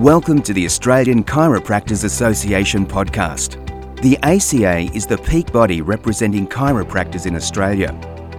[0.00, 3.56] Welcome to the Australian Chiropractors Association podcast.
[4.02, 7.92] The ACA is the peak body representing chiropractors in Australia.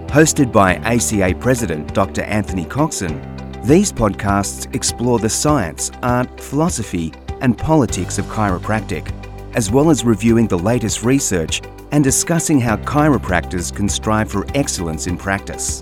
[0.05, 2.21] Hosted by ACA President Dr.
[2.21, 3.19] Anthony Coxon,
[3.63, 7.11] these podcasts explore the science, art, philosophy,
[7.41, 9.11] and politics of chiropractic,
[9.55, 15.07] as well as reviewing the latest research and discussing how chiropractors can strive for excellence
[15.07, 15.81] in practice.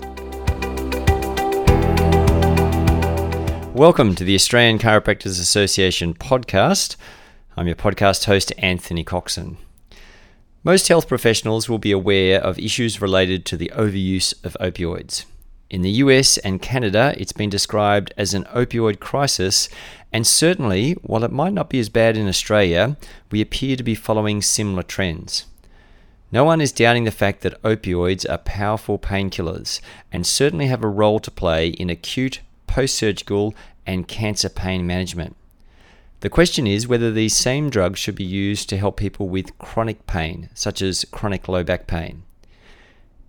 [3.76, 6.96] Welcome to the Australian Chiropractors Association podcast.
[7.58, 9.58] I'm your podcast host, Anthony Coxon.
[10.64, 15.26] Most health professionals will be aware of issues related to the overuse of opioids.
[15.68, 19.68] In the US and Canada, it's been described as an opioid crisis,
[20.10, 22.96] and certainly, while it might not be as bad in Australia,
[23.30, 25.44] we appear to be following similar trends.
[26.32, 30.88] No one is doubting the fact that opioids are powerful painkillers and certainly have a
[30.88, 33.54] role to play in acute post surgical,
[33.86, 35.36] and cancer pain management.
[36.20, 40.06] The question is whether these same drugs should be used to help people with chronic
[40.06, 42.22] pain, such as chronic low back pain.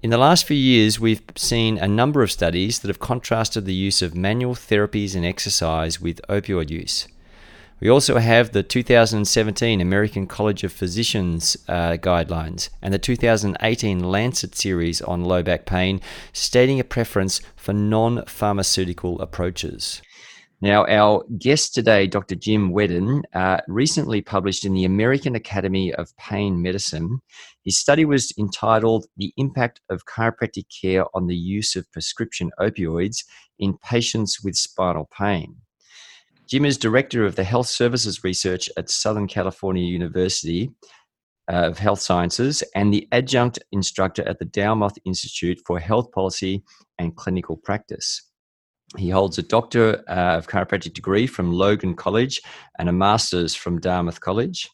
[0.02, 3.74] In the last few years, we've seen a number of studies that have contrasted the
[3.74, 7.08] use of manual therapies and exercise with opioid use.
[7.80, 14.56] We also have the 2017 American College of Physicians uh, guidelines and the 2018 Lancet
[14.56, 16.02] series on low back pain,
[16.34, 20.02] stating a preference for non pharmaceutical approaches.
[20.60, 22.34] Now, our guest today, Dr.
[22.34, 27.20] Jim Whedon, uh, recently published in the American Academy of Pain Medicine.
[27.64, 33.18] His study was entitled The Impact of Chiropractic Care on the Use of Prescription Opioids
[33.60, 35.58] in Patients with Spinal Pain.
[36.48, 40.72] Jim is Director of the Health Services Research at Southern California University
[41.50, 46.64] of Health Sciences and the Adjunct Instructor at the Dartmouth Institute for Health Policy
[47.00, 48.32] and Clinical Practice.
[48.96, 52.42] He holds a Doctor uh, of Chiropractic degree from Logan College
[52.80, 54.70] and a Master's from Dartmouth College.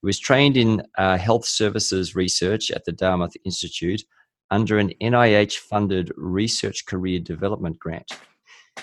[0.00, 4.04] He was trained in uh, health services research at the Dartmouth Institute
[4.52, 8.12] under an NIH funded research career development grant.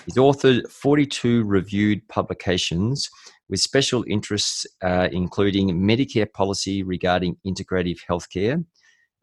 [0.04, 3.08] He's authored 42 reviewed publications
[3.48, 8.64] with special interests uh, including Medicare policy regarding integrative healthcare,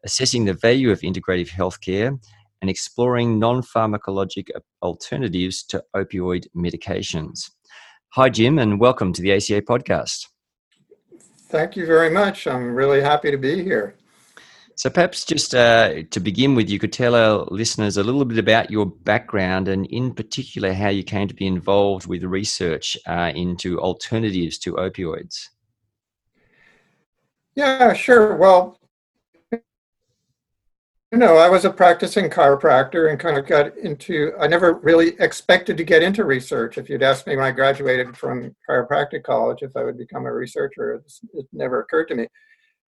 [0.04, 2.18] assessing the value of integrative healthcare,
[2.60, 4.48] and exploring non pharmacologic
[4.82, 7.50] alternatives to opioid medications.
[8.14, 10.26] Hi, Jim, and welcome to the ACA podcast.
[11.48, 12.46] Thank you very much.
[12.46, 13.96] I'm really happy to be here.
[14.76, 18.38] So, perhaps just uh, to begin with, you could tell our listeners a little bit
[18.38, 23.32] about your background and, in particular, how you came to be involved with research uh,
[23.34, 25.50] into alternatives to opioids.
[27.54, 28.36] Yeah, sure.
[28.36, 28.80] Well,
[29.52, 35.10] you know, I was a practicing chiropractor and kind of got into, I never really
[35.20, 36.76] expected to get into research.
[36.76, 40.32] If you'd asked me when I graduated from chiropractic college if I would become a
[40.32, 41.00] researcher,
[41.34, 42.26] it never occurred to me.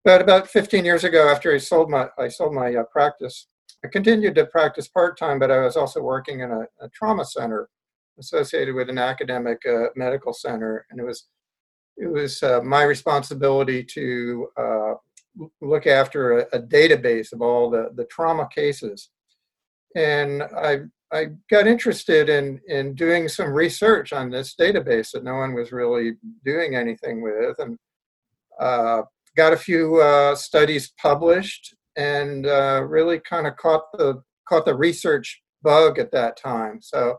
[0.06, 3.48] But about 15 years ago, after I sold my I sold my uh, practice,
[3.84, 7.26] I continued to practice part time, but I was also working in a, a trauma
[7.26, 7.70] center
[8.20, 11.28] associated with an academic uh, medical center, and it was
[11.98, 14.94] it was uh, my responsibility to uh,
[15.60, 19.10] look after a, a, database of all the, the trauma cases.
[19.96, 25.34] And I I got interested in in doing some research on this database that no
[25.36, 26.14] one was really
[26.46, 27.80] doing anything with, and
[28.60, 29.02] uh,
[29.36, 34.76] got a few uh, studies published and uh, really kind of caught the caught the
[34.76, 36.80] research bug at that time.
[36.82, 37.18] So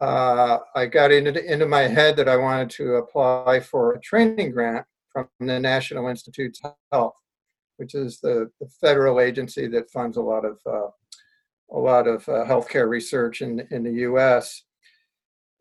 [0.00, 4.50] uh, I got into into my head that I wanted to apply for a training
[4.52, 7.14] grant from the National Institutes of Health,
[7.76, 10.88] which is the, the federal agency that funds a lot of uh,
[11.72, 14.64] a lot of uh, healthcare research in in the U.S.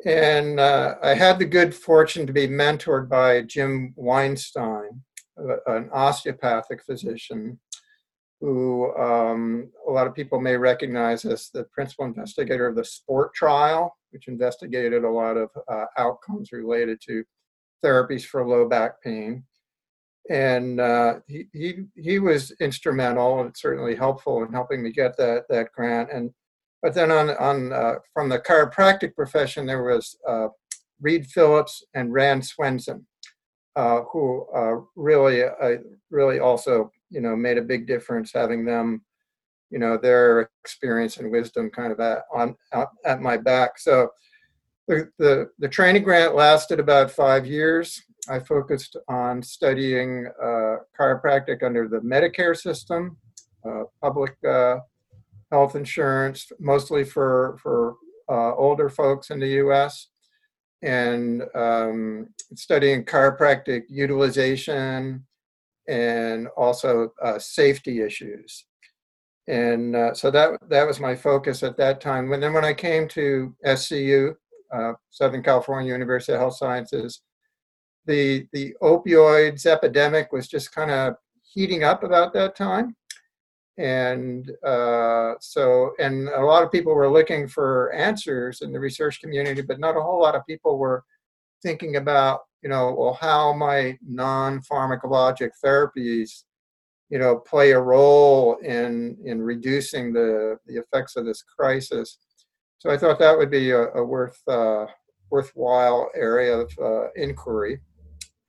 [0.06, 5.04] And uh, I had the good fortune to be mentored by Jim Weinstein,
[5.38, 7.60] an osteopathic physician
[8.42, 13.34] who um, a lot of people may recognize as the principal investigator of the SPORT
[13.36, 17.24] trial, which investigated a lot of uh, outcomes related to
[17.86, 19.44] therapies for low back pain.
[20.30, 25.46] And uh, he, he, he was instrumental and certainly helpful in helping me get that,
[25.50, 26.10] that grant.
[26.12, 26.32] And
[26.82, 30.48] but then on, on uh, from the chiropractic profession, there was uh,
[31.00, 33.06] Reed Phillips and Rand Swenson
[33.76, 35.78] uh, who uh, really, uh,
[36.10, 39.04] really also, you know, made a big difference having them,
[39.70, 42.56] you know, their experience and wisdom kind of at on
[43.06, 43.80] at my back.
[43.80, 44.10] So
[44.88, 48.02] the, the the training grant lasted about five years.
[48.30, 53.18] I focused on studying uh, chiropractic under the Medicare system,
[53.66, 54.78] uh, public uh,
[55.52, 57.96] health insurance, mostly for for
[58.30, 60.08] older folks in the U.S
[60.82, 65.26] and um, studying chiropractic utilization
[65.88, 68.66] and also uh, safety issues.
[69.48, 72.32] And uh, so that that was my focus at that time.
[72.32, 74.36] And then when I came to SCU,
[74.74, 77.22] uh, Southern California University of Health Sciences,
[78.06, 82.96] the the opioids epidemic was just kind of heating up about that time
[83.78, 89.22] and uh, so and a lot of people were looking for answers in the research
[89.22, 91.04] community but not a whole lot of people were
[91.64, 96.44] thinking about you know well how might non-pharmacologic therapies
[97.12, 102.18] you know play a role in in reducing the the effects of this crisis.
[102.80, 104.86] So i thought that would be a, a worth uh,
[105.30, 107.80] worthwhile area of uh, inquiry.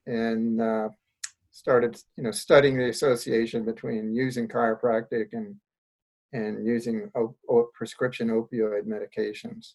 [0.07, 0.89] And uh,
[1.53, 5.55] started you know studying the association between using chiropractic and
[6.33, 7.09] and using
[7.73, 9.73] prescription opioid medications.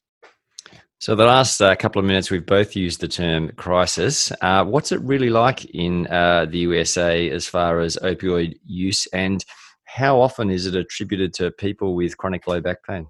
[0.99, 4.33] So the last uh, couple of minutes, we've both used the term crisis.
[4.41, 9.45] Uh, what's it really like in uh, the USA as far as opioid use, and
[9.85, 13.07] how often is it attributed to people with chronic low back pain?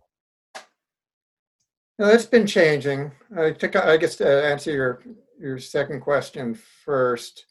[1.99, 3.11] No, it's been changing.
[3.37, 5.03] I, took, I guess to answer your
[5.41, 6.55] your second question
[6.85, 7.47] first,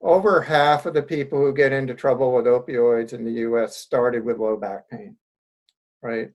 [0.00, 4.24] over half of the people who get into trouble with opioids in the US started
[4.24, 5.16] with low back pain,
[6.02, 6.30] right?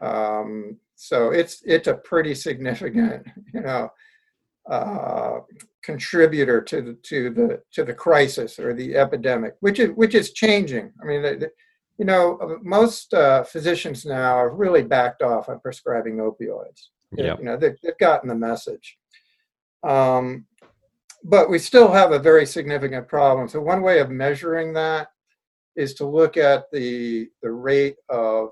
[0.00, 3.90] Um, so it's it's a pretty significant, you know,
[4.68, 5.40] uh,
[5.82, 10.32] contributor to the to the to the crisis or the epidemic, which is which is
[10.32, 10.92] changing.
[11.00, 11.50] I mean, the, the,
[11.98, 16.88] you know, most uh, physicians now are really backed off on prescribing opioids.
[17.12, 17.36] Yeah.
[17.38, 18.96] You know, they, have gotten the message.
[19.82, 20.46] Um,
[21.24, 23.48] but we still have a very significant problem.
[23.48, 25.08] So one way of measuring that
[25.76, 28.50] is to look at the the rate of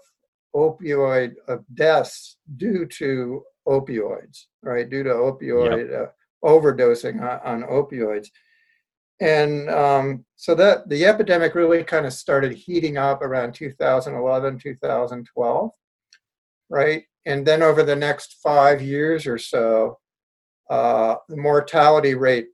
[0.55, 4.89] opioid of deaths due to opioids, right?
[4.89, 6.15] Due to opioid yep.
[6.45, 8.29] uh, overdosing on, on, opioids.
[9.21, 15.71] And um, so that the epidemic really kind of started heating up around 2011, 2012,
[16.71, 17.03] right?
[17.27, 19.99] And then over the next five years or so,
[20.71, 22.49] uh, the mortality rate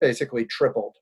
[0.00, 0.94] basically tripled.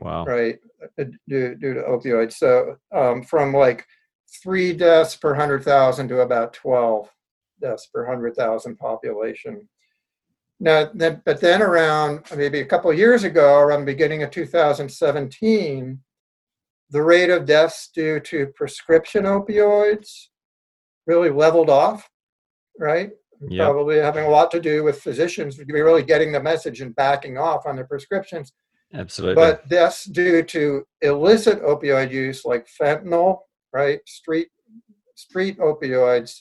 [0.00, 0.24] Wow.
[0.24, 0.58] Right,
[0.98, 2.32] uh, due, due to opioids.
[2.34, 3.86] So um, from like
[4.42, 7.08] three deaths per 100,000 to about 12
[7.60, 9.68] deaths per 100,000 population.
[10.60, 14.30] Now, then, but then around maybe a couple of years ago, around the beginning of
[14.30, 16.00] 2017,
[16.90, 20.26] the rate of deaths due to prescription opioids
[21.06, 22.08] really leveled off,
[22.78, 23.10] right?
[23.48, 23.66] Yep.
[23.66, 27.66] probably having a lot to do with physicians really getting the message and backing off
[27.66, 28.52] on their prescriptions.
[28.94, 29.42] Absolutely.
[29.42, 33.38] But that's due to illicit opioid use like fentanyl,
[33.72, 34.00] right?
[34.06, 34.48] Street
[35.14, 36.40] street opioids.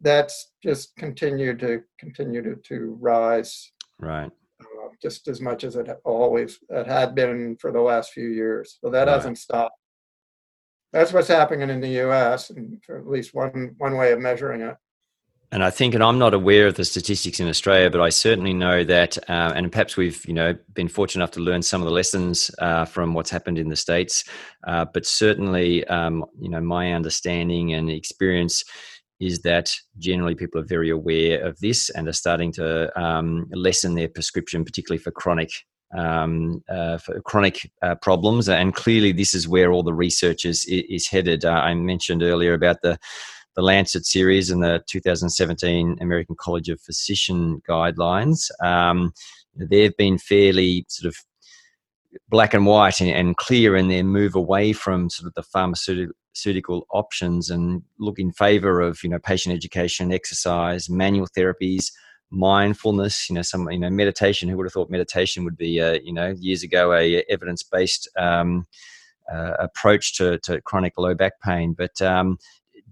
[0.00, 3.72] That's just continued to continue to, to rise.
[3.98, 4.30] Right.
[4.60, 8.78] Uh, just as much as it always it had been for the last few years.
[8.80, 9.14] So that right.
[9.14, 9.76] hasn't stopped.
[10.92, 12.50] That's what's happening in the U.S.
[12.50, 14.76] and for at least one one way of measuring it
[15.52, 18.52] and I think, and I'm not aware of the statistics in Australia, but I certainly
[18.52, 21.86] know that, uh, and perhaps we've, you know, been fortunate enough to learn some of
[21.86, 24.24] the lessons uh, from what's happened in the states.
[24.66, 28.64] Uh, but certainly, um, you know, my understanding and experience
[29.20, 33.94] is that generally people are very aware of this and are starting to um, lessen
[33.94, 35.50] their prescription, particularly for chronic
[35.96, 38.48] um, uh, for chronic uh, problems.
[38.48, 41.44] And clearly, this is where all the research is, is headed.
[41.44, 42.98] Uh, I mentioned earlier about the
[43.56, 48.50] the Lancet series and the 2017 American College of Physician guidelines.
[48.62, 49.12] Um,
[49.56, 51.16] they've been fairly sort of
[52.28, 56.86] black and white and, and, clear in their move away from sort of the pharmaceutical
[56.90, 61.90] options and look in favor of you know patient education, exercise, manual therapies,
[62.30, 63.28] mindfulness.
[63.28, 64.48] You know, some you know meditation.
[64.48, 68.08] Who would have thought meditation would be uh, you know years ago a evidence based
[68.18, 68.66] um,
[69.32, 72.38] uh, approach to, to chronic low back pain, but um,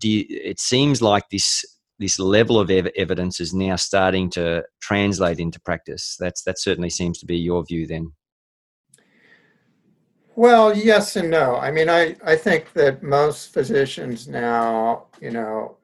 [0.04, 1.64] do you, it seems like this
[1.98, 6.16] this level of ev- evidence is now starting to translate into practice.
[6.20, 8.12] That's that certainly seems to be your view then.
[10.36, 11.56] Well, yes and no.
[11.56, 15.78] I mean, I, I think that most physicians now, you know,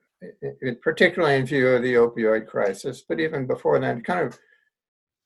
[0.83, 4.39] particularly in view of the opioid crisis, but even before then, kind of,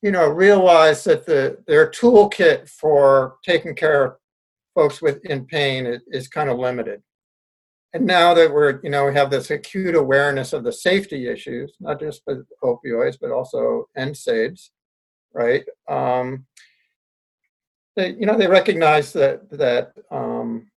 [0.03, 4.13] you know, realize that the their toolkit for taking care of
[4.73, 7.01] folks with in pain is, is kind of limited
[7.95, 11.73] and now that we're you know we have this acute awareness of the safety issues
[11.79, 14.69] not just with opioids but also NSAIDs
[15.35, 15.65] right?
[15.87, 16.45] Um,
[17.95, 20.71] they you know they recognize that that um,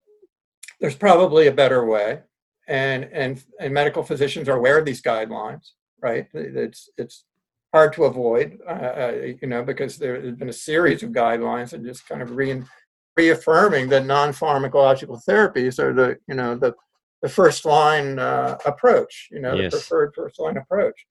[0.81, 2.21] there's probably a better way.
[2.67, 5.71] And and and medical physicians are aware of these guidelines
[6.01, 6.27] right?
[6.33, 7.25] It's it's
[7.73, 11.73] hard to avoid, uh, uh you know, because there has been a series of guidelines
[11.73, 12.63] and just kind of re-
[13.15, 16.73] reaffirming that non-pharmacological therapies are the, you know, the
[17.21, 19.71] the first line uh, approach, you know, yes.
[19.71, 21.05] the preferred first line approach.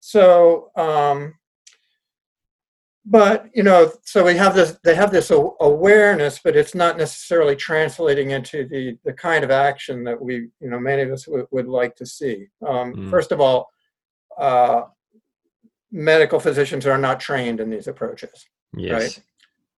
[0.00, 1.34] So, um,
[3.06, 4.78] but you know, so we have this.
[4.82, 10.04] They have this awareness, but it's not necessarily translating into the the kind of action
[10.04, 12.46] that we, you know, many of us w- would like to see.
[12.66, 13.10] Um, mm.
[13.10, 13.70] First of all,
[14.38, 14.84] uh,
[15.92, 18.46] medical physicians are not trained in these approaches.
[18.76, 19.02] Yes.
[19.02, 19.20] Right.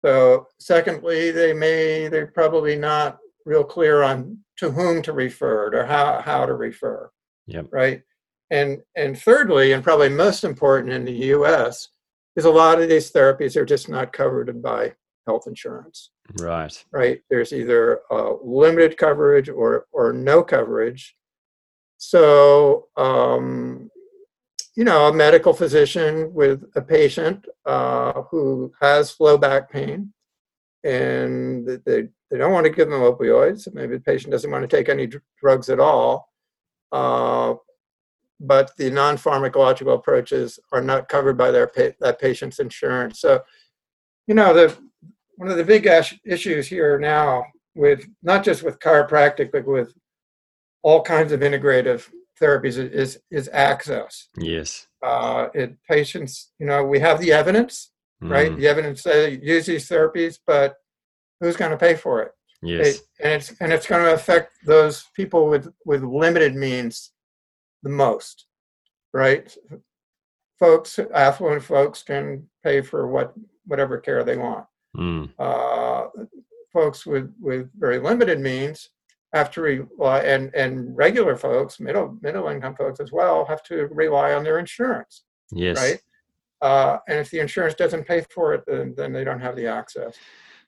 [0.03, 5.85] So, secondly, they may they're probably not real clear on to whom to refer or
[5.85, 7.09] how how to refer.
[7.47, 7.67] Yep.
[7.71, 8.01] Right.
[8.51, 11.89] And and thirdly, and probably most important in the U.S
[12.35, 14.93] is a lot of these therapies are just not covered by
[15.25, 16.11] health insurance.
[16.39, 16.85] Right.
[16.91, 17.21] Right.
[17.29, 21.15] There's either uh, limited coverage or or no coverage.
[21.97, 23.89] So, um,
[24.75, 30.13] you know, a medical physician with a patient uh, who has low back pain,
[30.85, 33.67] and they they don't want to give them opioids.
[33.73, 36.29] Maybe the patient doesn't want to take any drugs at all.
[36.91, 37.55] Uh,
[38.39, 43.19] but the non-pharmacological approaches are not covered by their pa- that patient's insurance.
[43.19, 43.41] So,
[44.27, 44.77] you know, the
[45.35, 45.87] one of the big
[46.25, 49.93] issues here now with not just with chiropractic, but with
[50.83, 54.27] all kinds of integrative therapies is is access.
[54.37, 54.87] Yes.
[55.01, 57.91] Uh, it patients, you know, we have the evidence,
[58.25, 58.31] mm.
[58.31, 58.55] right?
[58.55, 60.75] The evidence says use these therapies, but
[61.39, 62.31] who's going to pay for it?
[62.61, 62.87] Yes.
[62.87, 67.11] It, and it's and it's going to affect those people with with limited means
[67.83, 68.45] the most,
[69.13, 69.55] right?
[70.59, 73.33] Folks, affluent folks can pay for what
[73.65, 74.65] whatever care they want.
[74.97, 75.29] Mm.
[75.37, 76.07] Uh,
[76.71, 78.89] folks with with very limited means
[79.33, 83.87] have to rely, and and regular folks, middle middle income folks as well, have to
[83.91, 85.23] rely on their insurance.
[85.51, 85.77] Yes.
[85.77, 85.99] Right.
[86.61, 89.67] Uh, and if the insurance doesn't pay for it, then, then they don't have the
[89.67, 90.15] access.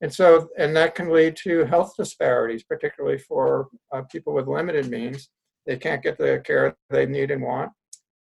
[0.01, 4.89] And so, and that can lead to health disparities, particularly for uh, people with limited
[4.89, 5.29] means.
[5.65, 7.71] They can't get the care they need and want.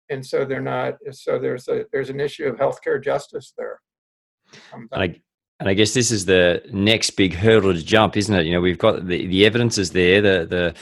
[0.08, 3.80] And so they're not so there's a there's an issue of healthcare justice there.
[4.72, 5.20] And I,
[5.58, 8.46] and I guess this is the next big hurdle to jump isn't it?
[8.46, 10.74] You know we've got the, the evidence is there the the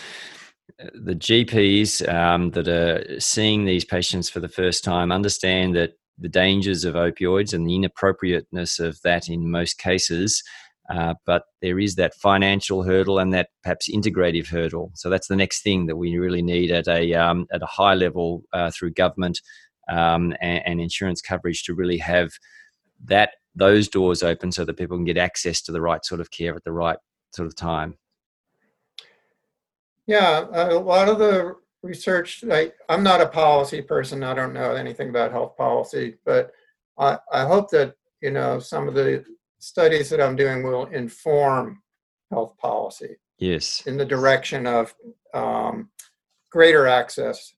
[0.95, 6.29] the GPs um, that are seeing these patients for the first time understand that the
[6.29, 10.43] dangers of opioids and the inappropriateness of that in most cases
[10.91, 14.91] uh, but there is that financial hurdle and that perhaps integrative hurdle.
[14.95, 17.95] So that's the next thing that we really need at a um, at a high
[17.95, 19.41] level uh, through government
[19.89, 22.33] um, and, and, insurance coverage to really have
[23.05, 26.31] that those doors open so that people can get access to the right sort of
[26.31, 26.99] care at the right
[27.35, 27.97] sort of time.
[30.07, 32.43] Yeah, a lot of the research.
[32.51, 34.25] I, I'm not a policy person.
[34.25, 36.51] I don't know anything about health policy, but
[36.99, 39.25] I, I hope that you know some of the
[39.59, 41.83] studies that I'm doing will inform
[42.31, 43.17] health policy.
[43.39, 43.83] Yes.
[43.87, 44.95] In the direction of
[45.33, 45.91] um,
[46.51, 47.55] greater access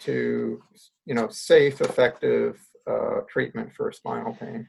[0.00, 0.62] to,
[1.06, 4.68] you know, safe, effective uh, treatment for spinal pain.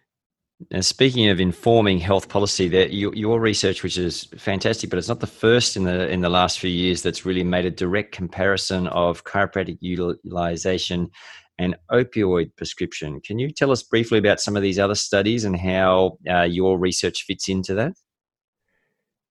[0.70, 5.08] And speaking of informing health policy, that your, your, research, which is fantastic, but it's
[5.08, 8.12] not the first in the in the last few years that's really made a direct
[8.12, 11.10] comparison of chiropractic utilization
[11.58, 13.22] and opioid prescription.
[13.22, 16.78] Can you tell us briefly about some of these other studies and how uh, your
[16.78, 17.94] research fits into that?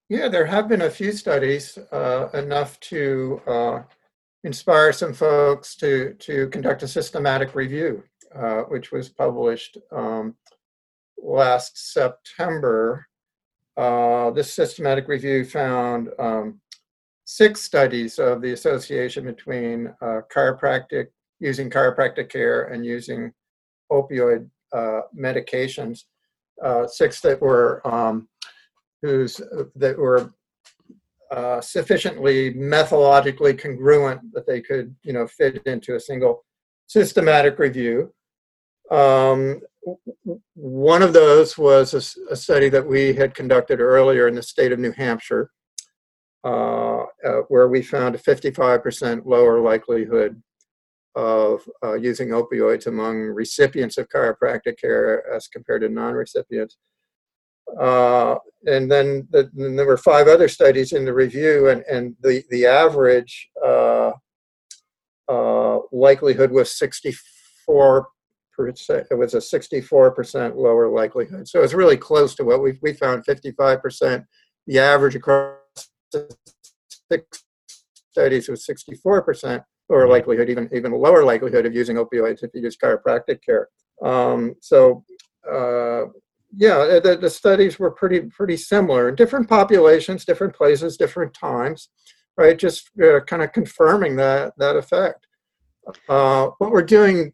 [0.08, 3.82] Yeah, there have been a few studies, uh, enough to uh,
[4.44, 8.02] inspire some folks to, to conduct a systematic review,
[8.34, 10.34] uh, which was published um,
[11.22, 13.06] last September.
[13.76, 16.60] Uh, this systematic review found um,
[17.24, 21.06] six studies of the association between uh, chiropractic
[21.38, 23.32] using chiropractic care and using
[23.90, 26.04] opioid uh, medications.
[26.62, 28.28] Uh, six that were um,
[29.02, 29.40] whose
[29.76, 30.30] that were
[31.30, 36.44] uh, sufficiently methodologically congruent that they could you know fit into a single
[36.86, 38.12] systematic review.
[38.90, 39.60] Um,
[40.54, 44.72] one of those was a, a, study that we had conducted earlier in the state
[44.72, 45.50] of New Hampshire,
[46.44, 50.40] uh, uh, where we found a 55% lower likelihood
[51.14, 56.76] of uh, using opioids among recipients of chiropractic care as compared to non-recipients.
[57.80, 62.42] Uh, and then, the, there were five other studies in the review, and, and the,
[62.50, 64.12] the average uh,
[65.28, 68.08] uh likelihood was 64
[68.66, 69.06] percent.
[69.10, 71.48] It was a 64% lower likelihood.
[71.48, 74.24] So it's really close to what we we found 55%.
[74.66, 75.56] The average across
[77.10, 77.44] six
[78.10, 82.76] studies was 64% lower likelihood, even even lower likelihood of using opioids if you use
[82.76, 83.68] chiropractic care.
[84.02, 85.04] Um, so
[85.50, 86.06] uh,
[86.56, 89.10] yeah, the, the studies were pretty pretty similar.
[89.10, 91.88] Different populations, different places, different times,
[92.36, 92.58] right?
[92.58, 95.26] Just uh, kind of confirming that that effect.
[96.08, 97.32] Uh, what we're doing,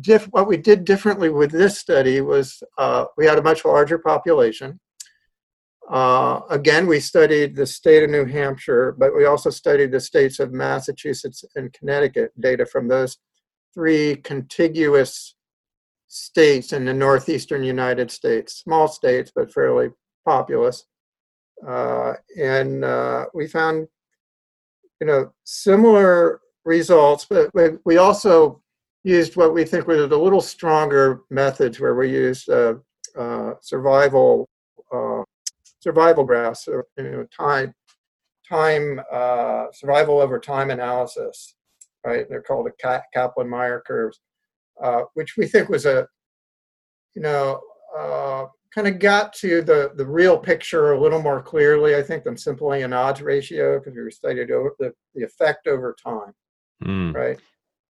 [0.00, 3.98] diff- what we did differently with this study was uh, we had a much larger
[3.98, 4.80] population.
[5.90, 10.38] Uh, again, we studied the state of New Hampshire, but we also studied the states
[10.38, 13.18] of Massachusetts and Connecticut, data from those
[13.74, 15.34] three contiguous
[16.08, 19.90] states in the northeastern United States, small states, but fairly
[20.24, 20.84] populous.
[21.66, 23.88] Uh, and uh, we found,
[25.00, 27.50] you know, similar results, but
[27.84, 28.61] we also
[29.04, 32.74] used what we think was a little stronger methods where we used uh,
[33.16, 34.48] uh survival
[34.92, 35.22] uh,
[35.82, 37.74] survival graphs, so, you know, time
[38.48, 41.54] time uh, survival over time analysis,
[42.04, 42.28] right?
[42.28, 44.20] They're called the Kaplan-Meier curves,
[44.82, 46.06] uh, which we think was a,
[47.14, 47.60] you know,
[47.96, 52.24] uh, kind of got to the the real picture a little more clearly, I think,
[52.24, 56.32] than simply an odds ratio because we studied over the, the effect over time,
[56.84, 57.14] mm.
[57.14, 57.38] right?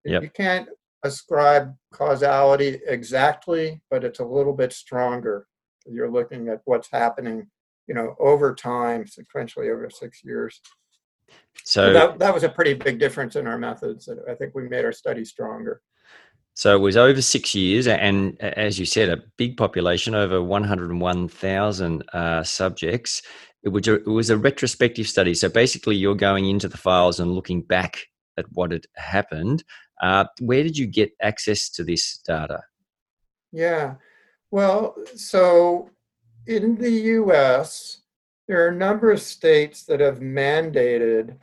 [0.04, 0.22] Yep.
[0.22, 0.68] You can't
[1.04, 5.46] ascribe causality exactly, but it's a little bit stronger.
[5.86, 7.48] You're looking at what's happening
[7.86, 10.60] you know, over time, sequentially over six years.
[11.64, 14.08] So that, that was a pretty big difference in our methods.
[14.28, 15.82] I think we made our study stronger.
[16.54, 22.04] So it was over six years, and as you said, a big population, over 101,000
[22.12, 23.22] uh, subjects.
[23.62, 25.34] It was, a, it was a retrospective study.
[25.34, 28.00] So basically, you're going into the files and looking back
[28.36, 29.64] at what had happened.
[30.02, 32.60] Uh, where did you get access to this data?
[33.52, 33.94] Yeah,
[34.52, 35.88] well, so
[36.46, 38.02] in the US,
[38.46, 41.36] there are a number of states that have mandated.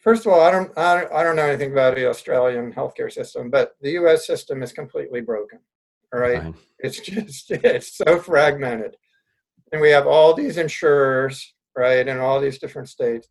[0.00, 3.12] First of all, I don't, I don't, I don't know anything about the Australian healthcare
[3.12, 5.60] system, but the US system is completely broken.
[6.12, 6.42] All right.
[6.42, 6.54] Fine.
[6.80, 8.96] It's just, it's so fragmented.
[9.70, 13.28] And we have all these insurers, right, in all these different states.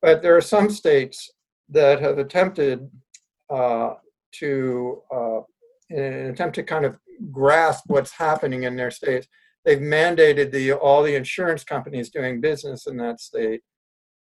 [0.00, 1.30] But there are some states
[1.70, 2.88] that have attempted
[3.50, 3.94] uh,
[4.32, 5.40] to, uh,
[5.90, 6.96] in an attempt to kind of
[7.30, 9.26] grasp what's happening in their states,
[9.64, 13.62] they've mandated the all the insurance companies doing business in that state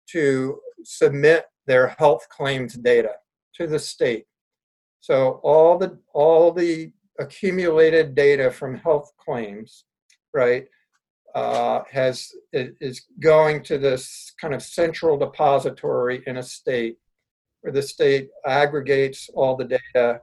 [0.08, 3.12] to submit their health claims data
[3.54, 4.24] to the state.
[5.00, 9.84] So all the all the accumulated data from health claims,
[10.32, 10.66] right,
[11.34, 16.98] uh, has is going to this kind of central depository in a state,
[17.60, 20.20] where the state aggregates all the data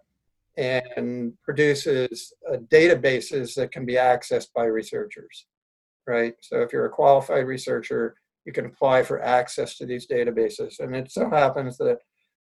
[0.58, 5.48] and produces uh, databases that can be accessed by researchers,
[6.08, 6.34] right?
[6.42, 10.80] So if you're a qualified researcher, you can apply for access to these databases.
[10.80, 11.98] And it so happens that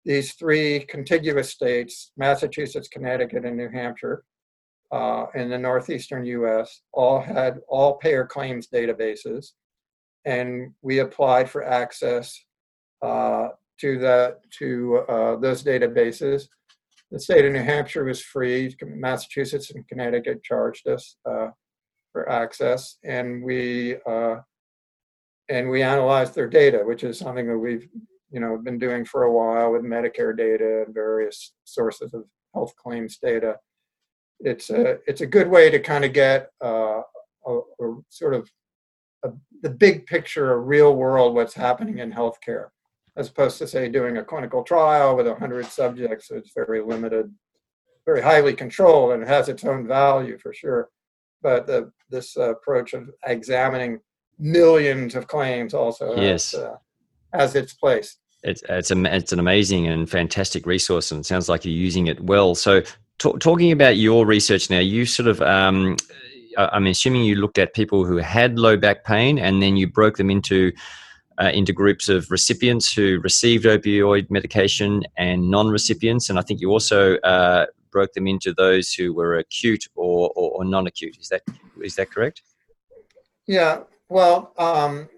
[0.04, 4.24] these three contiguous states, Massachusetts, Connecticut, and New Hampshire,
[4.92, 9.52] uh, in the northeastern US, all had all payer claims databases.
[10.24, 12.38] And we applied for access
[13.02, 13.48] uh,
[13.80, 16.48] to, the, to uh, those databases
[17.10, 18.74] the state of New Hampshire was free.
[18.82, 21.48] Massachusetts and Connecticut charged us uh,
[22.12, 24.36] for access, and we uh,
[25.48, 27.88] and we analyzed their data, which is something that we've
[28.30, 32.74] you know been doing for a while with Medicare data and various sources of health
[32.76, 33.56] claims data.
[34.40, 37.02] It's a it's a good way to kind of get uh,
[37.46, 38.50] a, a, sort of
[39.24, 39.30] a,
[39.62, 42.70] the big picture, a real world, what's happening in healthcare
[43.16, 47.32] as opposed to say doing a clinical trial with 100 subjects it's very limited
[48.06, 50.88] very highly controlled and has its own value for sure.
[51.42, 53.98] But the, this approach of examining
[54.38, 56.52] millions of claims also yes.
[56.52, 56.76] has, uh,
[57.34, 58.16] has its place.
[58.42, 62.06] It's it's, a, it's an amazing and fantastic resource and it sounds like you're using
[62.06, 62.54] it well.
[62.54, 62.80] So
[63.18, 65.96] t- talking about your research now you sort of um,
[66.58, 70.16] i'm assuming you looked at people who had low back pain and then you broke
[70.18, 70.70] them into
[71.38, 76.70] uh, into groups of recipients who received opioid medication and non-recipients, and I think you
[76.70, 81.16] also uh, broke them into those who were acute or, or, or, non-acute.
[81.18, 81.42] Is that
[81.82, 82.42] is that correct?
[83.46, 83.80] Yeah.
[84.08, 85.08] Well, um,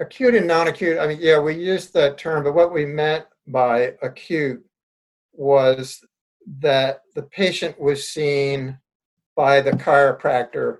[0.00, 0.98] acute and non-acute.
[0.98, 4.64] I mean, yeah, we used that term, but what we meant by acute
[5.32, 6.04] was
[6.58, 8.78] that the patient was seen
[9.36, 10.78] by the chiropractor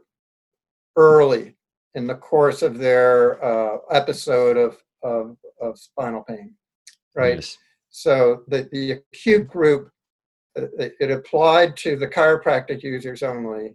[0.96, 1.56] early
[1.94, 6.54] in the course of their uh, episode of, of, of, spinal pain,
[7.14, 7.36] right?
[7.36, 7.58] Yes.
[7.90, 9.90] So the, the acute group,
[10.58, 13.74] uh, it applied to the chiropractic users only,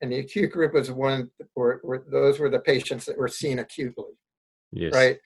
[0.00, 3.58] and the acute group was one where, where those were the patients that were seen
[3.58, 4.14] acutely,
[4.72, 4.94] yes.
[4.94, 5.18] right?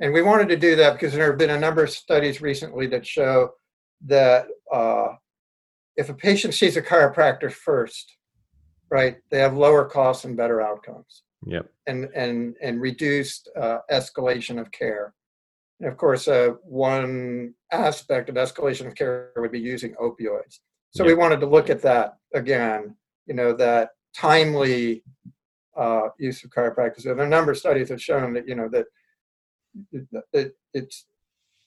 [0.00, 2.86] And we wanted to do that because there have been a number of studies recently
[2.88, 3.50] that show
[4.06, 5.08] that uh,
[5.96, 8.16] if a patient sees a chiropractor first,
[8.90, 11.22] right, they have lower costs and better outcomes.
[11.46, 11.70] Yep.
[11.86, 15.14] And and and reduced uh, escalation of care.
[15.80, 20.60] And of course, uh, one aspect of escalation of care would be using opioids.
[20.94, 22.94] So we wanted to look at that again.
[23.26, 25.02] You know that timely
[25.76, 27.02] uh, use of chiropractic.
[27.02, 28.86] There are a number of studies have shown that you know that,
[30.32, 31.06] that it's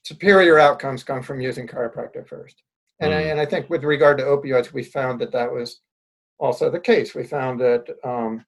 [0.03, 2.61] superior outcomes come from using chiropractic first.
[2.99, 3.17] And, mm.
[3.17, 5.81] I, and I think with regard to opioids, we found that that was
[6.39, 7.15] also the case.
[7.15, 8.45] We found that, um,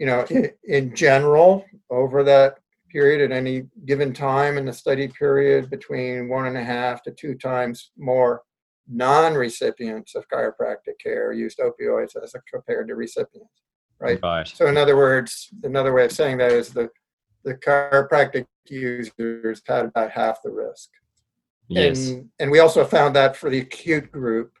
[0.00, 2.56] you know, in, in, general, over that
[2.90, 7.12] period at any given time in the study period, between one and a half to
[7.12, 8.42] two times more
[8.88, 13.62] non recipients of chiropractic care used opioids as compared to recipients.
[14.00, 14.18] Right?
[14.56, 16.88] So, in other words, another way of saying that is the
[17.44, 20.90] the chiropractic users had about half the risk.
[21.68, 22.08] Yes.
[22.08, 24.52] And, and we also found that for the acute group,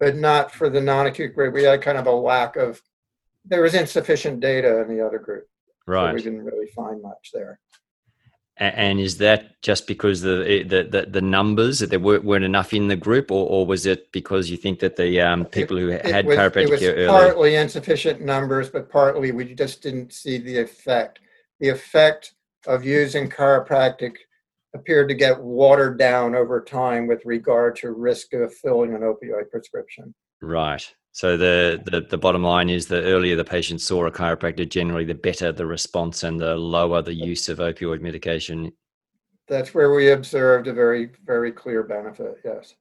[0.00, 1.54] but not for the non-acute group.
[1.54, 2.82] We had kind of a lack of,
[3.46, 5.46] there was insufficient data in the other group.
[5.86, 6.10] Right.
[6.10, 7.60] So we didn't really find much there.
[8.58, 12.72] And is that just because the the the, the numbers that there weren't, weren't enough
[12.72, 15.90] in the group, or, or was it because you think that the um, people who
[15.90, 17.06] it, had it was, chiropractic it was care early?
[17.06, 21.20] partly insufficient numbers, but partly we just didn't see the effect.
[21.60, 22.32] The effect
[22.66, 24.14] of using chiropractic
[24.74, 29.50] appeared to get watered down over time with regard to risk of filling an opioid
[29.50, 30.14] prescription.
[30.40, 30.94] Right.
[31.16, 35.06] So the, the, the bottom line is the earlier the patient saw a chiropractor, generally
[35.06, 38.70] the better the response and the lower the use of opioid medication.
[39.48, 42.36] That's where we observed a very very clear benefit.
[42.44, 42.74] Yes.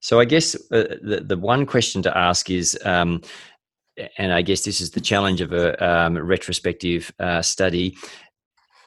[0.00, 2.78] So I guess uh, the the one question to ask is.
[2.84, 3.22] Um,
[4.16, 7.96] and I guess this is the challenge of a um, retrospective uh, study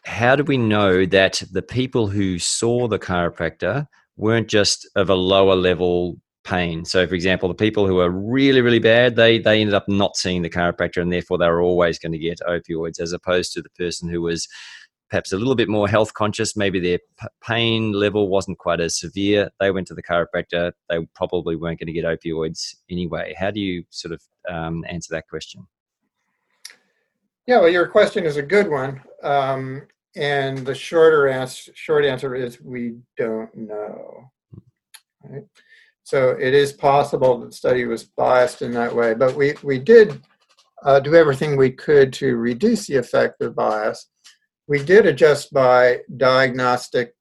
[0.05, 5.15] how do we know that the people who saw the chiropractor weren't just of a
[5.15, 6.85] lower level pain?
[6.85, 10.17] So, for example, the people who are really, really bad, they they ended up not
[10.17, 13.61] seeing the chiropractor, and therefore they were always going to get opioids, as opposed to
[13.61, 14.47] the person who was
[15.09, 16.57] perhaps a little bit more health conscious.
[16.57, 16.99] Maybe their
[17.43, 19.51] pain level wasn't quite as severe.
[19.59, 20.71] They went to the chiropractor.
[20.89, 23.35] They probably weren't going to get opioids anyway.
[23.37, 25.67] How do you sort of um, answer that question?
[27.45, 29.03] Yeah, well, your question is a good one.
[29.21, 29.83] Um,
[30.15, 34.31] and the shorter answer, short answer is we don't know.
[35.23, 35.43] Right?
[36.03, 39.79] So it is possible that the study was biased in that way, but we, we
[39.79, 40.21] did
[40.83, 44.09] uh, do everything we could to reduce the effect of bias.
[44.67, 47.15] We did adjust by diagnostic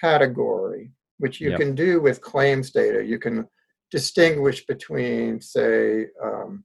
[0.00, 1.60] category, which you yep.
[1.60, 3.02] can do with claims data.
[3.02, 3.48] You can
[3.90, 6.64] distinguish between, say, um,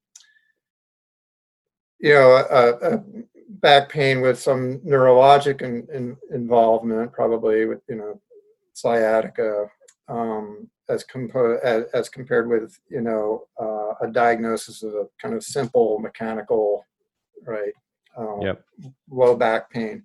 [2.00, 3.04] you know, a, a,
[3.48, 8.22] back pain with some neurologic in, in, involvement, probably with you know
[8.74, 9.68] sciatica,
[10.08, 15.36] um, as, compo- as, as compared with you know uh, a diagnosis of a kind
[15.36, 16.86] of simple mechanical,
[17.45, 17.74] right,
[18.17, 18.63] um, yep.
[19.10, 20.04] low back pain.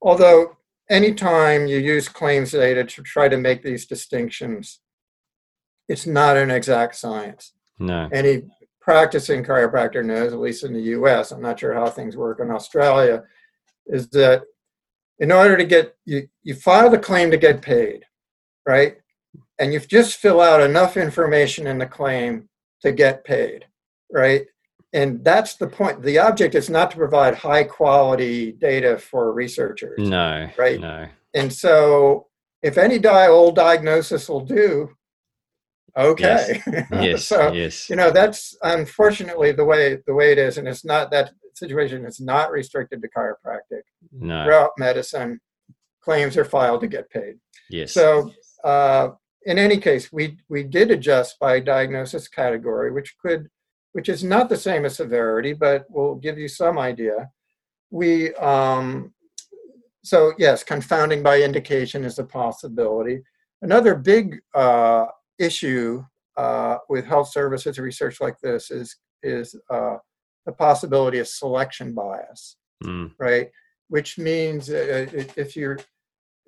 [0.00, 0.56] Although
[0.90, 4.80] anytime you use claims data to try to make these distinctions,
[5.88, 7.52] it's not an exact science.
[7.78, 8.08] No.
[8.12, 8.42] Any
[8.80, 12.50] practicing chiropractor knows, at least in the US, I'm not sure how things work in
[12.50, 13.22] Australia,
[13.86, 14.42] is that
[15.18, 18.04] in order to get, you, you file the claim to get paid,
[18.66, 18.96] right?
[19.62, 22.48] And you just fill out enough information in the claim
[22.80, 23.66] to get paid,
[24.10, 24.46] right?
[24.92, 26.02] And that's the point.
[26.02, 30.00] The object is not to provide high quality data for researchers.
[30.00, 30.50] No.
[30.58, 30.80] Right?
[30.80, 31.06] No.
[31.32, 32.26] And so
[32.60, 34.90] if any di- old diagnosis will do,
[35.94, 37.90] okay yes, yes, so yes.
[37.90, 42.06] you know that's unfortunately the way the way it is and it's not that situation
[42.06, 45.38] is not restricted to chiropractic no throughout medicine
[46.00, 47.34] claims are filed to get paid
[47.68, 48.32] yes so
[48.64, 49.10] uh,
[49.46, 53.48] in any case we we did adjust by diagnosis category which could
[53.92, 57.28] which is not the same as severity but will give you some idea
[57.90, 59.12] we um
[60.04, 63.22] so yes confounding by indication is a possibility
[63.62, 65.06] another big uh,
[65.38, 66.02] issue
[66.36, 69.96] uh, with health services research like this is is uh,
[70.46, 73.10] the possibility of selection bias, mm.
[73.18, 73.50] right?
[73.88, 75.78] Which means uh, if you're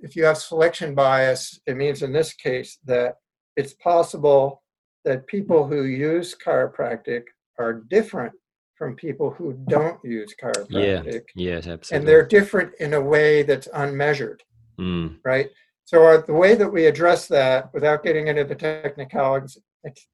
[0.04, 3.14] if you have selection bias, it means in this case that
[3.56, 4.62] it's possible
[5.04, 7.22] that people who use chiropractic
[7.58, 8.32] are different
[8.76, 11.22] from people who don't use chiropractic.
[11.34, 11.54] Yeah.
[11.54, 11.96] Yes, absolutely.
[11.96, 14.42] And they're different in a way that's unmeasured.
[14.78, 15.18] Mm.
[15.24, 15.48] Right.
[15.86, 19.58] So our, the way that we address that, without getting into the technicalities,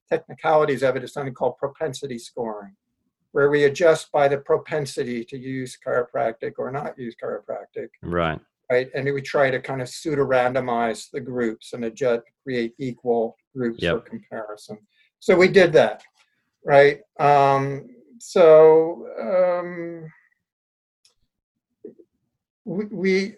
[0.09, 2.77] technicalities of it, is something called propensity scoring,
[3.33, 7.89] where we adjust by the propensity to use chiropractic or not use chiropractic.
[8.03, 8.41] Right.
[8.71, 8.89] Right.
[8.95, 13.83] And we try to kind of pseudo randomize the groups and adjust, create equal groups
[13.83, 14.05] yep.
[14.05, 14.79] for comparison.
[15.19, 16.03] so we did that,
[16.65, 17.01] right?
[17.19, 17.89] Um,
[18.21, 20.11] so um,
[22.65, 23.35] we, we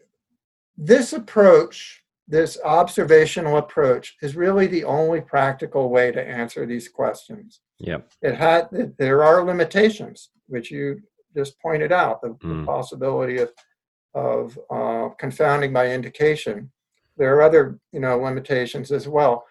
[0.77, 7.61] this approach, this observational approach, is really the only practical way to answer these questions.
[7.79, 8.11] Yep.
[8.21, 8.69] It had
[8.99, 11.01] there are limitations, which you
[11.35, 12.61] just pointed out, the, Mm.
[12.61, 13.51] the possibility of
[14.15, 16.71] of uh, confounding by indication.
[17.17, 19.45] There are other you know limitations as well,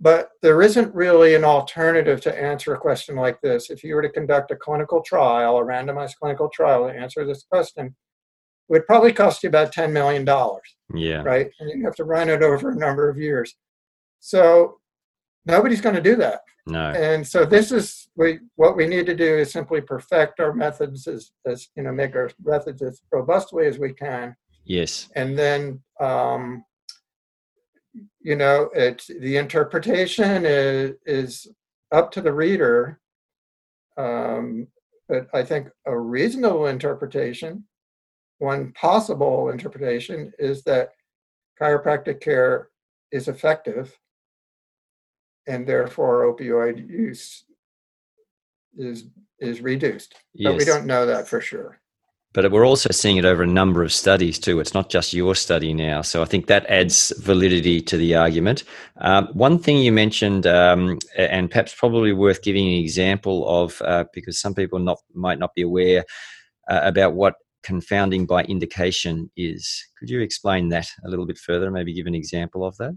[0.00, 3.70] but there isn't really an alternative to answer a question like this.
[3.70, 7.44] If you were to conduct a clinical trial, a randomized clinical trial to answer this
[7.50, 7.92] question, it
[8.68, 11.22] would probably cost you about ten million dollars Yeah.
[11.22, 11.50] right?
[11.60, 13.54] And you have to run it over a number of years.
[14.20, 14.78] So
[15.48, 16.42] nobody's going to do that.
[16.66, 16.90] No.
[16.90, 21.06] And so this is we what we need to do is simply perfect our methods
[21.06, 25.08] as, as you know make our methods as robustly as we can, Yes.
[25.16, 26.62] and then um,
[28.20, 31.46] you know it's the interpretation is is
[31.90, 33.00] up to the reader.
[33.96, 34.68] Um,
[35.08, 37.64] but I think a reasonable interpretation,
[38.38, 40.90] one possible interpretation, is that
[41.60, 42.68] chiropractic care
[43.10, 43.96] is effective
[45.48, 47.44] and therefore opioid use
[48.76, 49.06] is
[49.40, 50.14] is reduced.
[50.40, 51.80] But we don't know that for sure.
[52.34, 54.60] But we're also seeing it over a number of studies too.
[54.60, 56.02] It's not just your study now.
[56.02, 58.64] So I think that adds validity to the argument.
[58.98, 64.04] Um, one thing you mentioned, um, and perhaps probably worth giving an example of, uh,
[64.12, 66.04] because some people not might not be aware
[66.68, 69.82] uh, about what confounding by indication is.
[69.98, 71.70] Could you explain that a little bit further?
[71.70, 72.94] Maybe give an example of that.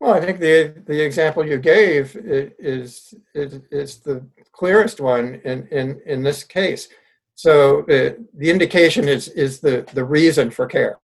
[0.00, 5.66] Well, I think the the example you gave is is, is the clearest one in,
[5.70, 6.88] in, in this case.
[7.34, 10.98] So the, the indication is is the, the reason for care,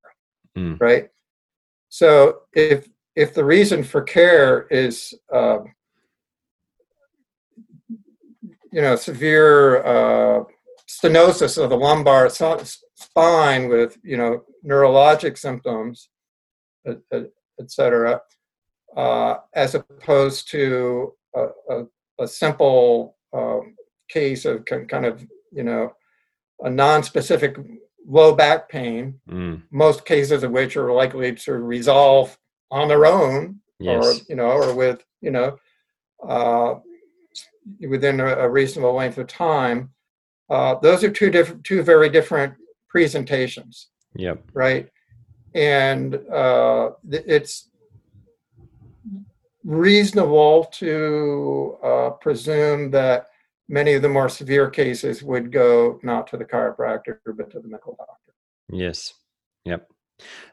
[0.57, 0.79] Mm.
[0.81, 1.09] right?
[1.89, 5.73] So if if the reason for care is um,
[8.71, 10.45] you know severe uh,
[10.87, 16.09] stenosis of the lumbar spine with you know neurologic symptoms,
[16.87, 17.25] et, et,
[17.61, 18.21] et cetera,
[18.97, 21.85] uh, as opposed to a, a,
[22.21, 23.75] a simple um,
[24.09, 25.93] case of kin- kind of you know
[26.61, 27.57] a non-specific
[28.07, 29.63] low back pain, Mm.
[29.71, 32.37] most cases of which are likely to resolve
[32.71, 34.05] on their own Yes.
[34.21, 35.59] or you know or with you know
[36.27, 36.75] uh,
[37.89, 39.91] within a, a reasonable length of time
[40.51, 42.55] uh, those are two different two very different
[42.89, 44.43] presentations Yep.
[44.53, 44.89] right
[45.55, 47.71] and uh, th- it's
[49.65, 53.29] reasonable to uh, presume that
[53.69, 57.69] many of the more severe cases would go not to the chiropractor but to the
[57.69, 58.35] medical doctor
[58.71, 59.15] Yes.
[59.65, 59.89] Yep.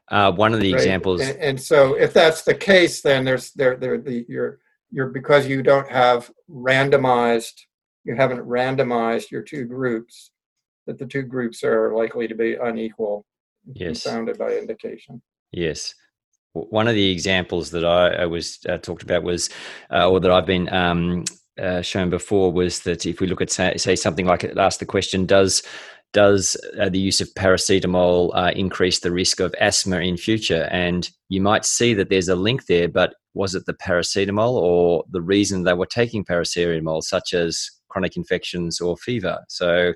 [0.10, 0.80] Uh, one of the right?
[0.82, 1.22] examples.
[1.22, 4.60] And, and so, if that's the case, then there's there there the you're
[4.91, 7.54] you're because you don't have randomized,
[8.04, 10.32] you haven't randomized your two groups,
[10.88, 13.26] that the two groups are likely to be unequal,
[13.74, 14.04] Yes.
[14.04, 15.22] confounded by indication.
[15.52, 15.93] Yes.
[16.53, 19.49] One of the examples that I, I was uh, talked about was,
[19.91, 21.25] uh, or that I've been um,
[21.62, 24.85] uh, shown before, was that if we look at say, say something like ask the
[24.85, 25.63] question, does
[26.12, 30.67] does uh, the use of paracetamol uh, increase the risk of asthma in future?
[30.71, 35.03] And you might see that there's a link there, but was it the paracetamol or
[35.12, 39.39] the reason they were taking paracetamol, such as chronic infections or fever?
[39.49, 39.93] So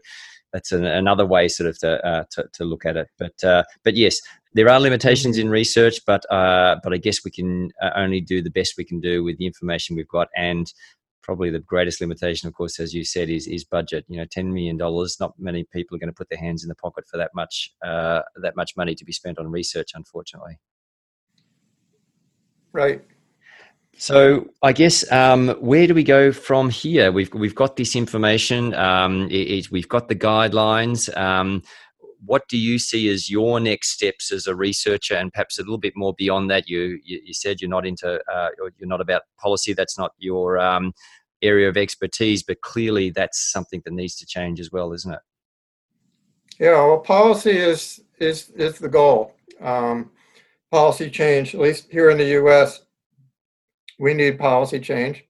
[0.53, 3.07] that's an, another way, sort of, to, uh, to to look at it.
[3.17, 4.21] But uh, but yes,
[4.53, 8.41] there are limitations in research, but uh, but I guess we can uh, only do
[8.41, 10.71] the best we can do with the information we've got, and
[11.23, 14.05] probably the greatest limitation, of course, as you said, is is budget.
[14.07, 15.17] You know, ten million dollars.
[15.19, 17.73] Not many people are going to put their hands in the pocket for that much
[17.83, 20.59] uh, that much money to be spent on research, unfortunately.
[22.71, 23.03] Right.
[23.97, 27.11] So I guess um, where do we go from here?
[27.11, 28.73] We've we've got this information.
[28.73, 31.15] Um, it, it- we've got the guidelines.
[31.17, 31.63] Um,
[32.25, 35.77] what do you see as your next steps as a researcher, and perhaps a little
[35.77, 36.67] bit more beyond that?
[36.67, 39.73] You you, you said you're not into uh, you're not about policy.
[39.73, 40.93] That's not your um,
[41.41, 45.19] area of expertise, but clearly that's something that needs to change as well, isn't it?
[46.59, 46.71] Yeah.
[46.85, 49.33] Well, policy is is is the goal.
[49.61, 50.11] Um,
[50.71, 52.81] policy change, at least here in the U.S.,
[53.99, 55.23] we need policy change.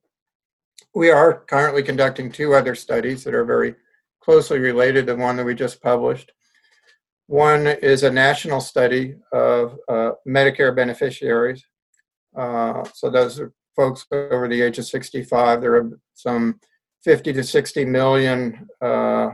[0.95, 3.75] We are currently conducting two other studies that are very
[4.21, 6.31] closely related to one that we just published.
[7.27, 11.63] One is a national study of uh, Medicare beneficiaries.
[12.37, 15.61] Uh, so those are folks over the age of 65.
[15.61, 16.59] There are some
[17.03, 19.31] 50 to 60 million uh,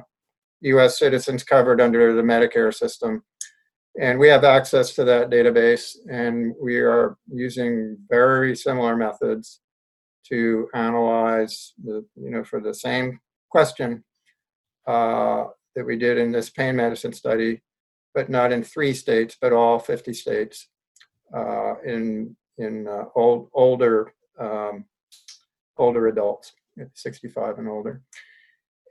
[0.62, 3.24] US citizens covered under the Medicare system.
[4.00, 9.60] And we have access to that database, and we are using very similar methods
[10.30, 14.04] to analyze the, you know, for the same question
[14.88, 17.62] uh, that we did in this pain medicine study,
[18.14, 20.70] but not in three states, but all 50 states
[21.36, 24.86] uh, in in uh, old older um,
[25.78, 26.54] older adults,
[26.94, 28.02] 65 and older.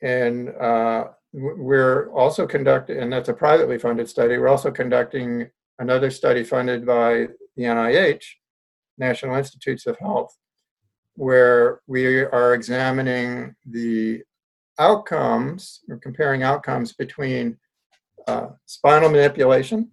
[0.03, 4.39] And uh, we're also conducting, and that's a privately funded study.
[4.39, 8.25] We're also conducting another study funded by the NIH,
[8.97, 10.37] National Institutes of Health,
[11.15, 14.23] where we are examining the
[14.79, 17.59] outcomes, or comparing outcomes between
[18.27, 19.91] uh, spinal manipulation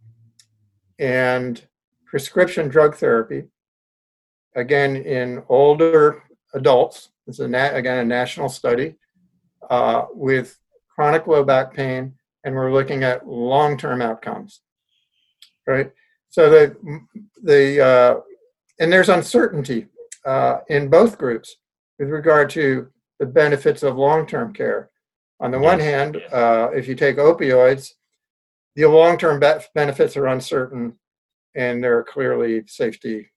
[0.99, 1.65] and
[2.05, 3.43] prescription drug therapy,
[4.55, 7.09] again, in older adults.
[7.27, 8.95] This is, a na- again, a national study
[9.69, 10.57] uh, with
[10.95, 14.62] chronic low back pain, and we're looking at long-term outcomes,
[15.67, 15.91] right?
[16.29, 16.75] So the
[17.43, 18.19] the uh,
[18.79, 19.88] and there's uncertainty
[20.25, 21.58] uh, in both groups
[21.99, 22.88] with regard to
[23.19, 24.89] the benefits of long-term care.
[25.39, 27.91] On the one hand, uh, if you take opioids,
[28.75, 30.97] the long-term be- benefits are uncertain,
[31.55, 33.29] and there are clearly safety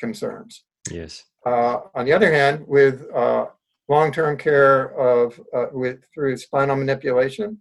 [0.00, 0.64] concerns.
[0.90, 1.24] Yes.
[1.46, 3.46] Uh, on the other hand, with uh,
[3.88, 7.60] long-term care of uh, with through spinal manipulation.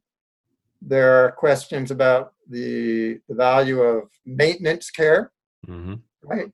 [0.82, 5.32] There are questions about the, the value of maintenance care,
[5.68, 5.96] mm-hmm.
[6.24, 6.52] right?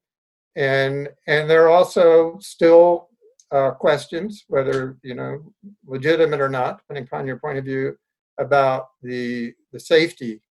[0.56, 3.10] And and there are also still
[3.52, 5.54] uh, questions, whether you know
[5.86, 7.98] legitimate or not, depending upon your point of view,
[8.38, 10.42] about the the safety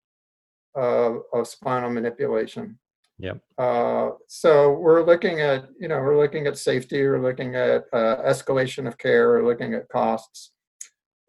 [0.75, 2.79] of, of spinal manipulation.
[3.21, 3.41] Yep.
[3.57, 8.23] Uh, so we're looking at, you know, we're looking at safety, we're looking at uh,
[8.23, 10.53] escalation of care, we're looking at costs,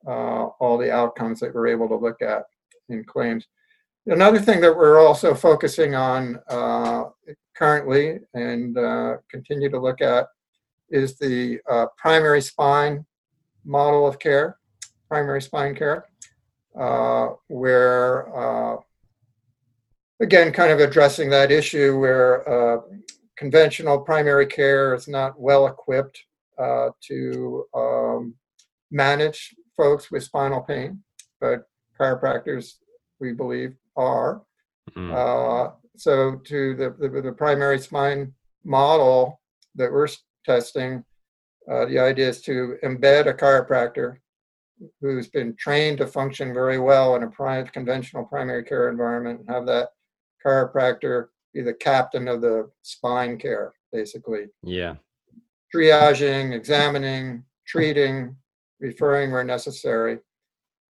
[0.08, 2.44] uh, all the outcomes that we're able to look at
[2.90, 3.48] in claims.
[4.06, 7.06] Another thing that we're also focusing on uh,
[7.56, 10.28] currently and uh, continue to look at
[10.90, 13.04] is the uh, primary spine
[13.66, 14.58] model of care,
[15.08, 16.06] primary spine care,
[17.48, 18.80] where
[20.20, 22.82] again, kind of addressing that issue where uh,
[23.38, 26.22] conventional primary care is not well equipped
[26.58, 28.36] uh, to um,
[28.92, 31.02] manage folks with spinal pain,
[31.40, 31.64] but
[32.00, 32.74] chiropractors,
[33.20, 34.42] we believe, are.
[34.96, 35.14] Mm-hmm.
[35.16, 39.40] Uh, so, to the, the, the, primary spine model
[39.76, 40.08] that we're
[40.46, 41.04] testing,
[41.70, 44.18] uh, the idea is to embed a chiropractor
[45.02, 49.50] who's been trained to function very well in a pri- conventional primary care environment and
[49.50, 49.90] have that
[50.46, 54.46] chiropractor be the captain of the spine care, basically.
[54.64, 54.96] Yeah.
[55.74, 58.36] Triaging, examining, treating,
[58.80, 60.20] referring where necessary,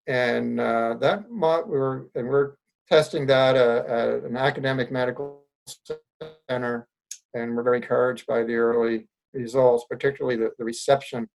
[0.07, 2.53] and uh, that we are and we're
[2.89, 5.43] testing that uh, at an academic medical
[6.49, 6.87] center,
[7.33, 11.29] and we're very encouraged by the early results, particularly the, the reception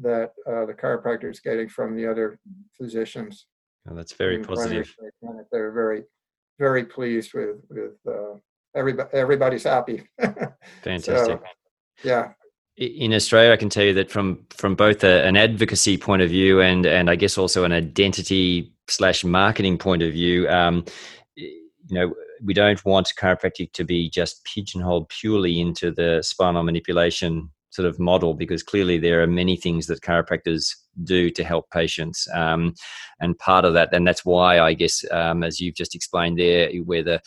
[0.00, 2.38] that uh, the chiropractor is getting from the other
[2.76, 3.46] physicians.
[3.88, 4.94] Oh, that's very positive.
[5.52, 6.04] They're very
[6.58, 8.36] very pleased with with uh,
[8.74, 9.08] everybody.
[9.12, 10.06] Everybody's happy.
[10.82, 11.06] Fantastic.
[11.06, 11.42] So,
[12.02, 12.32] yeah.
[12.76, 16.30] In Australia, I can tell you that from from both a, an advocacy point of
[16.30, 20.84] view and and I guess also an identity slash marketing point of view, um,
[21.36, 22.12] you know,
[22.42, 27.98] we don't want chiropractic to be just pigeonholed purely into the spinal manipulation sort of
[27.98, 32.72] model because clearly there are many things that chiropractors do to help patients um,
[33.20, 36.70] and part of that and that's why i guess um, as you've just explained there
[36.84, 37.20] where the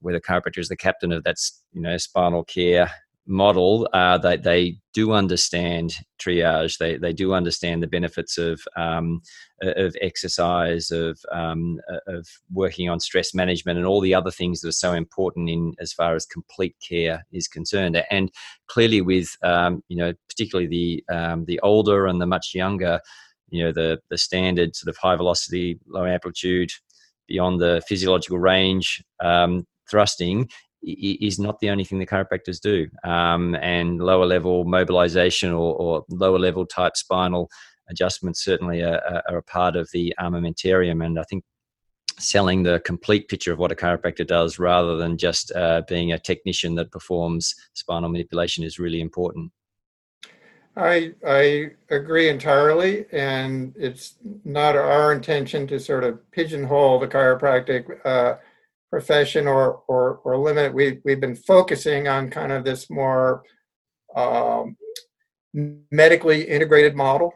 [0.00, 1.36] where the chiropractor is the captain of that
[1.72, 2.90] you know spinal care
[3.26, 6.78] model, uh, they, they do understand triage.
[6.78, 9.22] They, they do understand the benefits of, um,
[9.62, 14.68] of exercise, of, um, of working on stress management, and all the other things that
[14.68, 18.02] are so important in as far as complete care is concerned.
[18.10, 18.30] And
[18.66, 23.00] clearly, with um, you know, particularly the um, the older and the much younger,
[23.48, 26.70] you know, the the standard sort of high velocity, low amplitude,
[27.26, 30.48] beyond the physiological range um, thrusting
[30.84, 32.88] is not the only thing the chiropractors do.
[33.08, 37.50] Um, and lower level mobilization or, or, lower level type spinal
[37.88, 41.04] adjustments certainly are, are, a part of the armamentarium.
[41.04, 41.44] And I think
[42.18, 46.18] selling the complete picture of what a chiropractor does rather than just uh, being a
[46.18, 49.50] technician that performs spinal manipulation is really important.
[50.76, 58.04] I I agree entirely, and it's not our intention to sort of pigeonhole the chiropractic
[58.04, 58.38] uh,
[58.94, 60.72] profession or or or limit.
[60.72, 63.42] We we've been focusing on kind of this more
[64.14, 64.76] um,
[65.90, 67.34] medically integrated model,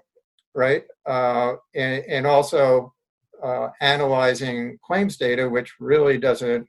[0.55, 0.85] right?
[1.05, 2.95] Uh, and and also
[3.43, 6.69] uh, analyzing claims data, which really doesn't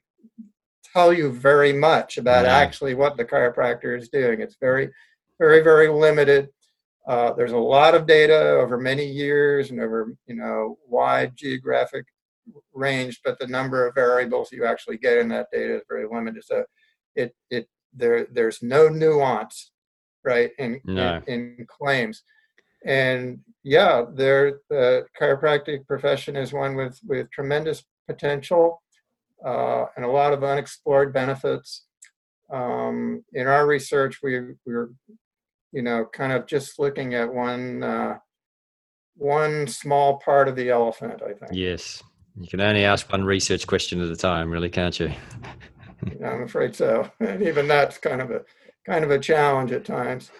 [0.92, 4.40] tell you very much about actually what the chiropractor is doing.
[4.40, 4.90] It's very
[5.38, 6.48] very very limited.
[7.06, 12.06] Uh, there's a lot of data over many years and over you know wide geographic
[12.72, 16.44] range, but the number of variables you actually get in that data is very limited.
[16.44, 16.64] So
[17.14, 19.72] it it there there's no nuance,
[20.24, 21.22] right, in no.
[21.26, 22.22] in, in claims.
[22.84, 28.82] And yeah, there the chiropractic profession is one with with tremendous potential
[29.44, 31.86] uh, and a lot of unexplored benefits.
[32.52, 34.90] Um, in our research, we we were,
[35.72, 38.18] you know, kind of just looking at one uh,
[39.16, 41.22] one small part of the elephant.
[41.22, 41.52] I think.
[41.52, 42.02] Yes,
[42.40, 45.12] you can only ask one research question at a time, really, can't you?
[46.24, 48.42] I'm afraid so, and even that's kind of a
[48.86, 50.30] kind of a challenge at times.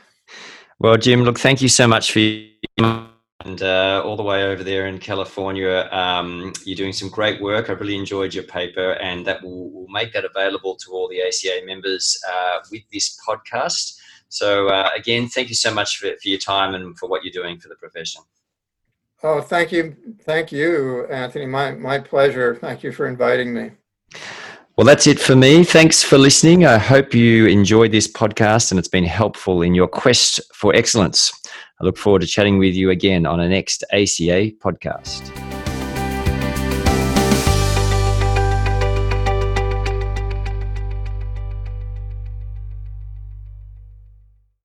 [0.78, 3.10] Well, Jim, look, thank you so much for your
[3.44, 5.88] and uh, all the way over there in California.
[5.92, 7.70] Um, you're doing some great work.
[7.70, 11.22] I really enjoyed your paper, and that will, will make that available to all the
[11.22, 13.96] ACA members uh, with this podcast.
[14.28, 17.32] So, uh, again, thank you so much for, for your time and for what you're
[17.32, 18.22] doing for the profession.
[19.22, 19.96] Oh, thank you.
[20.22, 21.46] Thank you, Anthony.
[21.46, 22.56] My, my pleasure.
[22.56, 23.72] Thank you for inviting me.
[24.76, 25.62] Well, that's it for me.
[25.62, 26.64] Thanks for listening.
[26.64, 31.32] I hope you enjoyed this podcast and it's been helpful in your quest for excellence.
[31.80, 35.49] I look forward to chatting with you again on a next ACA podcast.